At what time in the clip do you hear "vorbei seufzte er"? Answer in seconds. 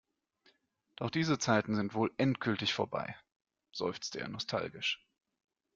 2.73-4.29